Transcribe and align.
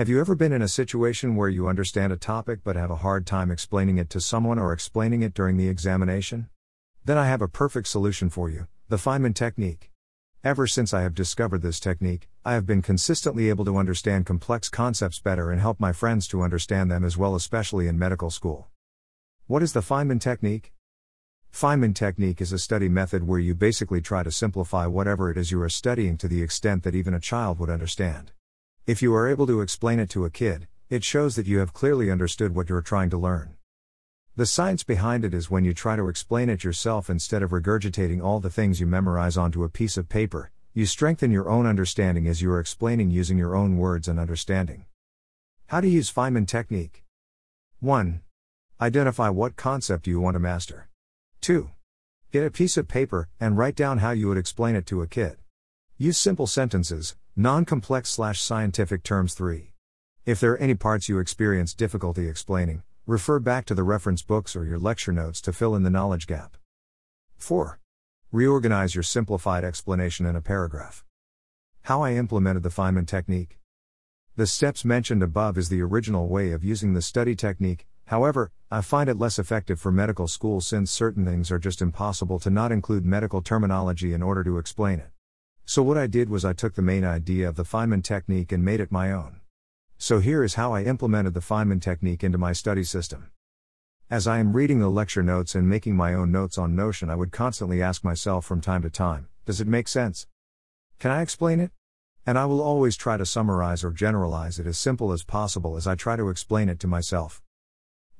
Have 0.00 0.08
you 0.08 0.18
ever 0.18 0.34
been 0.34 0.54
in 0.54 0.62
a 0.62 0.66
situation 0.66 1.36
where 1.36 1.50
you 1.50 1.68
understand 1.68 2.10
a 2.10 2.16
topic 2.16 2.60
but 2.64 2.74
have 2.74 2.90
a 2.90 3.04
hard 3.04 3.26
time 3.26 3.50
explaining 3.50 3.98
it 3.98 4.08
to 4.08 4.18
someone 4.18 4.58
or 4.58 4.72
explaining 4.72 5.20
it 5.20 5.34
during 5.34 5.58
the 5.58 5.68
examination? 5.68 6.48
Then 7.04 7.18
I 7.18 7.26
have 7.26 7.42
a 7.42 7.48
perfect 7.48 7.86
solution 7.86 8.30
for 8.30 8.48
you 8.48 8.66
the 8.88 8.96
Feynman 8.96 9.34
technique. 9.34 9.90
Ever 10.42 10.66
since 10.66 10.94
I 10.94 11.02
have 11.02 11.14
discovered 11.14 11.60
this 11.60 11.78
technique, 11.78 12.30
I 12.46 12.54
have 12.54 12.64
been 12.64 12.80
consistently 12.80 13.50
able 13.50 13.66
to 13.66 13.76
understand 13.76 14.24
complex 14.24 14.70
concepts 14.70 15.20
better 15.20 15.50
and 15.50 15.60
help 15.60 15.78
my 15.78 15.92
friends 15.92 16.26
to 16.28 16.40
understand 16.40 16.90
them 16.90 17.04
as 17.04 17.18
well, 17.18 17.34
especially 17.34 17.86
in 17.86 17.98
medical 17.98 18.30
school. 18.30 18.68
What 19.48 19.62
is 19.62 19.74
the 19.74 19.80
Feynman 19.80 20.18
technique? 20.18 20.72
Feynman 21.52 21.94
technique 21.94 22.40
is 22.40 22.54
a 22.54 22.58
study 22.58 22.88
method 22.88 23.26
where 23.26 23.38
you 23.38 23.54
basically 23.54 24.00
try 24.00 24.22
to 24.22 24.30
simplify 24.30 24.86
whatever 24.86 25.30
it 25.30 25.36
is 25.36 25.50
you 25.50 25.60
are 25.60 25.68
studying 25.68 26.16
to 26.16 26.26
the 26.26 26.40
extent 26.40 26.84
that 26.84 26.94
even 26.94 27.12
a 27.12 27.20
child 27.20 27.58
would 27.58 27.68
understand. 27.68 28.32
If 28.90 29.02
you 29.02 29.14
are 29.14 29.28
able 29.28 29.46
to 29.46 29.60
explain 29.60 30.00
it 30.00 30.10
to 30.10 30.24
a 30.24 30.30
kid, 30.30 30.66
it 30.88 31.04
shows 31.04 31.36
that 31.36 31.46
you 31.46 31.60
have 31.60 31.72
clearly 31.72 32.10
understood 32.10 32.56
what 32.56 32.68
you're 32.68 32.80
trying 32.80 33.08
to 33.10 33.16
learn. 33.16 33.54
The 34.34 34.46
science 34.46 34.82
behind 34.82 35.24
it 35.24 35.32
is 35.32 35.48
when 35.48 35.64
you 35.64 35.72
try 35.72 35.94
to 35.94 36.08
explain 36.08 36.48
it 36.48 36.64
yourself 36.64 37.08
instead 37.08 37.40
of 37.40 37.52
regurgitating 37.52 38.20
all 38.20 38.40
the 38.40 38.50
things 38.50 38.80
you 38.80 38.88
memorize 38.88 39.36
onto 39.36 39.62
a 39.62 39.68
piece 39.68 39.96
of 39.96 40.08
paper, 40.08 40.50
you 40.74 40.86
strengthen 40.86 41.30
your 41.30 41.48
own 41.48 41.66
understanding 41.66 42.26
as 42.26 42.42
you 42.42 42.50
are 42.50 42.58
explaining 42.58 43.12
using 43.12 43.38
your 43.38 43.54
own 43.54 43.76
words 43.76 44.08
and 44.08 44.18
understanding. 44.18 44.86
How 45.68 45.80
to 45.80 45.88
use 45.88 46.12
Feynman 46.12 46.48
technique 46.48 47.04
1. 47.78 48.22
Identify 48.80 49.28
what 49.28 49.54
concept 49.54 50.08
you 50.08 50.18
want 50.18 50.34
to 50.34 50.40
master. 50.40 50.88
2. 51.42 51.70
Get 52.32 52.44
a 52.44 52.50
piece 52.50 52.76
of 52.76 52.88
paper 52.88 53.28
and 53.38 53.56
write 53.56 53.76
down 53.76 53.98
how 53.98 54.10
you 54.10 54.26
would 54.26 54.36
explain 54.36 54.74
it 54.74 54.86
to 54.86 55.00
a 55.00 55.06
kid. 55.06 55.36
Use 55.96 56.18
simple 56.18 56.48
sentences, 56.48 57.14
non 57.36 57.64
complex 57.64 58.10
slash 58.10 58.40
scientific 58.40 59.02
terms 59.02 59.34
3. 59.34 59.72
If 60.26 60.40
there 60.40 60.52
are 60.52 60.58
any 60.58 60.74
parts 60.74 61.08
you 61.08 61.18
experience 61.18 61.74
difficulty 61.74 62.28
explaining, 62.28 62.82
refer 63.06 63.38
back 63.38 63.64
to 63.66 63.74
the 63.74 63.84
reference 63.84 64.22
books 64.22 64.56
or 64.56 64.64
your 64.64 64.78
lecture 64.78 65.12
notes 65.12 65.40
to 65.42 65.52
fill 65.52 65.74
in 65.74 65.82
the 65.82 65.90
knowledge 65.90 66.26
gap. 66.26 66.56
4. 67.36 67.78
Reorganize 68.32 68.94
your 68.94 69.04
simplified 69.04 69.64
explanation 69.64 70.26
in 70.26 70.36
a 70.36 70.42
paragraph. 70.42 71.04
How 71.82 72.02
I 72.02 72.14
implemented 72.14 72.62
the 72.62 72.68
Feynman 72.68 73.06
technique. 73.06 73.58
The 74.36 74.46
steps 74.46 74.84
mentioned 74.84 75.22
above 75.22 75.56
is 75.56 75.68
the 75.68 75.82
original 75.82 76.28
way 76.28 76.52
of 76.52 76.64
using 76.64 76.94
the 76.94 77.02
study 77.02 77.34
technique, 77.34 77.86
however, 78.06 78.50
I 78.70 78.80
find 78.80 79.08
it 79.08 79.18
less 79.18 79.38
effective 79.38 79.80
for 79.80 79.92
medical 79.92 80.28
school 80.28 80.60
since 80.60 80.90
certain 80.90 81.24
things 81.24 81.50
are 81.50 81.58
just 81.58 81.80
impossible 81.80 82.38
to 82.40 82.50
not 82.50 82.72
include 82.72 83.04
medical 83.04 83.40
terminology 83.40 84.12
in 84.12 84.22
order 84.22 84.44
to 84.44 84.58
explain 84.58 84.98
it. 84.98 85.10
So, 85.70 85.84
what 85.84 85.96
I 85.96 86.08
did 86.08 86.28
was 86.28 86.44
I 86.44 86.52
took 86.52 86.74
the 86.74 86.82
main 86.82 87.04
idea 87.04 87.48
of 87.48 87.54
the 87.54 87.62
Feynman 87.62 88.02
technique 88.02 88.50
and 88.50 88.64
made 88.64 88.80
it 88.80 88.90
my 88.90 89.12
own. 89.12 89.36
So, 89.98 90.18
here 90.18 90.42
is 90.42 90.54
how 90.54 90.72
I 90.72 90.82
implemented 90.82 91.32
the 91.32 91.38
Feynman 91.38 91.80
technique 91.80 92.24
into 92.24 92.38
my 92.38 92.52
study 92.52 92.82
system. 92.82 93.30
As 94.10 94.26
I 94.26 94.40
am 94.40 94.52
reading 94.52 94.80
the 94.80 94.88
lecture 94.88 95.22
notes 95.22 95.54
and 95.54 95.68
making 95.68 95.94
my 95.94 96.12
own 96.12 96.32
notes 96.32 96.58
on 96.58 96.74
Notion, 96.74 97.08
I 97.08 97.14
would 97.14 97.30
constantly 97.30 97.80
ask 97.80 98.02
myself 98.02 98.44
from 98.44 98.60
time 98.60 98.82
to 98.82 98.90
time 98.90 99.28
Does 99.46 99.60
it 99.60 99.68
make 99.68 99.86
sense? 99.86 100.26
Can 100.98 101.12
I 101.12 101.22
explain 101.22 101.60
it? 101.60 101.70
And 102.26 102.36
I 102.36 102.46
will 102.46 102.60
always 102.60 102.96
try 102.96 103.16
to 103.16 103.24
summarize 103.24 103.84
or 103.84 103.92
generalize 103.92 104.58
it 104.58 104.66
as 104.66 104.76
simple 104.76 105.12
as 105.12 105.22
possible 105.22 105.76
as 105.76 105.86
I 105.86 105.94
try 105.94 106.16
to 106.16 106.30
explain 106.30 106.68
it 106.68 106.80
to 106.80 106.88
myself. 106.88 107.40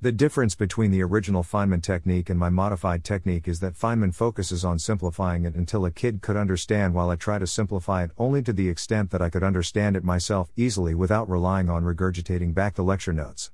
The 0.03 0.11
difference 0.11 0.55
between 0.55 0.89
the 0.89 1.03
original 1.03 1.43
Feynman 1.43 1.83
technique 1.83 2.31
and 2.31 2.39
my 2.39 2.49
modified 2.49 3.03
technique 3.03 3.47
is 3.47 3.59
that 3.59 3.75
Feynman 3.75 4.15
focuses 4.15 4.65
on 4.65 4.79
simplifying 4.79 5.45
it 5.45 5.53
until 5.53 5.85
a 5.85 5.91
kid 5.91 6.23
could 6.23 6.35
understand, 6.35 6.95
while 6.95 7.11
I 7.11 7.15
try 7.15 7.37
to 7.37 7.45
simplify 7.45 8.05
it 8.05 8.11
only 8.17 8.41
to 8.41 8.51
the 8.51 8.67
extent 8.67 9.11
that 9.11 9.21
I 9.21 9.29
could 9.29 9.43
understand 9.43 9.95
it 9.95 10.03
myself 10.03 10.49
easily 10.55 10.95
without 10.95 11.29
relying 11.29 11.69
on 11.69 11.83
regurgitating 11.83 12.55
back 12.55 12.73
the 12.73 12.83
lecture 12.83 13.13
notes. 13.13 13.51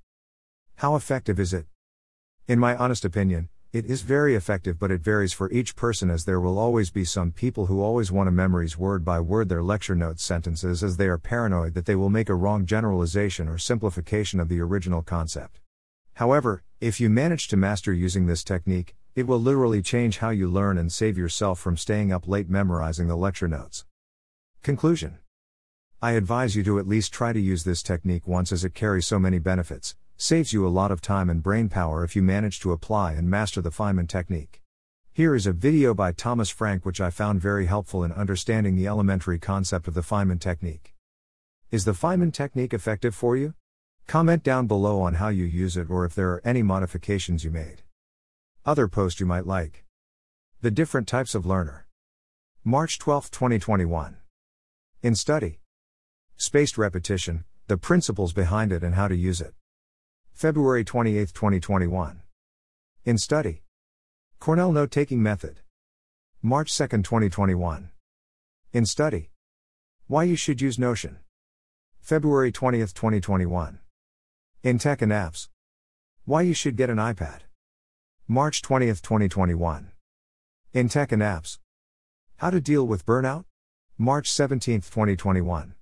How 0.76 0.96
effective 0.96 1.38
is 1.38 1.54
it? 1.54 1.66
In 2.48 2.60
my 2.60 2.78
honest 2.78 3.04
opinion, 3.04 3.50
it 3.74 3.86
is 3.86 4.04
very 4.04 4.34
effective, 4.34 4.80
but 4.80 4.90
it 4.90 5.02
varies 5.02 5.34
for 5.34 5.52
each 5.52 5.76
person 5.76 6.10
as 6.10 6.24
there 6.24 6.40
will 6.40 6.58
always 6.58 6.90
be 6.92 7.04
some 7.04 7.34
people 7.34 7.66
who 7.66 7.82
always 7.82 8.10
want 8.10 8.28
to 8.28 8.32
memorize 8.32 8.78
word 8.78 9.04
by 9.04 9.20
word 9.20 9.50
their 9.50 9.64
lecture 9.64 9.96
notes 9.96 10.24
sentences 10.24 10.82
as 10.82 10.96
they 10.96 11.08
are 11.08 11.18
paranoid 11.18 11.74
that 11.74 11.86
they 11.86 11.96
will 11.96 12.10
make 12.10 12.30
a 12.30 12.36
wrong 12.36 12.66
generalization 12.66 13.50
or 13.50 13.58
simplification 13.58 14.40
of 14.40 14.48
the 14.48 14.62
original 14.62 15.02
concept. 15.02 15.60
However, 16.18 16.64
if 16.82 17.00
you 17.00 17.12
manage 17.12 17.48
to 17.50 17.58
master 17.58 17.94
using 17.94 18.26
this 18.26 18.44
technique, 18.44 18.96
it 19.14 19.28
will 19.28 19.40
literally 19.40 19.84
change 19.84 20.18
how 20.18 20.32
you 20.32 20.50
learn 20.50 20.80
and 20.80 20.92
save 20.92 21.16
yourself 21.16 21.60
from 21.60 21.78
staying 21.78 22.12
up 22.12 22.28
late 22.28 22.50
memorizing 22.50 23.08
the 23.08 23.16
lecture 23.16 23.48
notes. 23.48 23.86
Conclusion 24.64 25.20
I 26.02 26.14
advise 26.14 26.56
you 26.56 26.64
to 26.64 26.80
at 26.80 26.88
least 26.88 27.14
try 27.14 27.34
to 27.34 27.40
use 27.40 27.66
this 27.66 27.84
technique 27.84 28.26
once 28.26 28.52
as 28.52 28.66
it 28.66 28.74
carries 28.74 29.06
so 29.06 29.20
many 29.20 29.38
benefits, 29.38 29.96
saves 30.18 30.54
you 30.54 30.66
a 30.66 30.70
lot 30.70 30.90
of 30.90 31.02
time 31.02 31.30
and 31.30 31.44
brain 31.44 31.70
power 31.70 32.04
if 32.04 32.16
you 32.16 32.24
manage 32.24 32.60
to 32.62 32.72
apply 32.72 33.14
and 33.14 33.30
master 33.30 33.62
the 33.62 33.70
Feynman 33.70 34.08
technique. 34.08 34.64
Here 35.14 35.36
is 35.36 35.46
a 35.46 35.54
video 35.54 35.94
by 35.94 36.14
Thomas 36.14 36.50
Frank 36.50 36.84
which 36.84 37.00
I 37.00 37.12
found 37.12 37.42
very 37.42 37.68
helpful 37.68 38.04
in 38.04 38.12
understanding 38.12 38.76
the 38.76 38.88
elementary 38.88 39.38
concept 39.38 39.88
of 39.88 39.94
the 39.94 40.02
Feynman 40.02 40.40
technique. 40.40 40.96
Is 41.70 41.86
the 41.86 41.92
Feynman 41.92 42.34
technique 42.34 42.74
effective 42.74 43.14
for 43.14 43.38
you? 43.38 43.54
Comment 44.08 44.42
down 44.42 44.68
below 44.68 45.02
on 45.02 45.16
how 45.16 45.28
you 45.28 45.44
use 45.44 45.76
it 45.76 45.90
or 45.90 46.06
if 46.06 46.16
there 46.16 46.30
are 46.30 46.42
any 46.46 46.64
modifications 46.64 47.44
you 47.44 47.52
made. 47.52 47.82
Other 48.66 48.88
post 48.88 49.20
you 49.20 49.26
might 49.26 49.46
like. 49.46 49.84
The 50.62 50.72
different 50.72 51.10
types 51.10 51.36
of 51.36 51.46
learner. 51.46 51.88
March 52.64 53.00
12, 53.00 53.30
2021. 53.32 54.16
In 55.04 55.14
study. 55.14 55.60
Spaced 56.38 56.78
repetition, 56.78 57.44
the 57.68 57.76
principles 57.76 58.32
behind 58.32 58.72
it 58.72 58.82
and 58.82 58.96
how 58.96 59.10
to 59.10 59.16
use 59.16 59.42
it. 59.42 59.54
February 60.32 60.86
28, 60.86 61.34
2021. 61.34 62.22
In 63.04 63.18
study. 63.18 63.64
Cornell 64.40 64.72
note 64.72 64.92
taking 64.92 65.22
method. 65.22 65.60
March 66.42 66.74
2, 66.78 66.88
2021. 66.88 67.90
In 68.72 68.86
study. 68.86 69.32
Why 70.08 70.24
you 70.24 70.38
should 70.38 70.62
use 70.62 70.80
Notion. 70.80 71.18
February 72.00 72.54
20, 72.54 72.80
2021. 72.80 73.80
In 74.64 74.80
Tech 74.80 75.04
and 75.04 75.12
Apps. 75.12 75.50
Why 76.26 76.42
you 76.42 76.56
should 76.56 76.76
get 76.76 76.90
an 76.90 76.98
iPad. 76.98 77.42
March 78.28 78.64
20, 78.64 78.88
2021. 78.88 79.92
In 80.74 80.90
Tech 80.90 81.12
and 81.12 81.22
Apps. 81.22 81.60
How 82.38 82.50
to 82.50 82.60
deal 82.60 82.86
with 82.86 83.06
burnout. 83.06 83.46
March 84.00 84.32
17, 84.32 84.82
2021. 84.82 85.76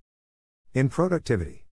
In 0.74 0.90
Productivity. 0.90 1.64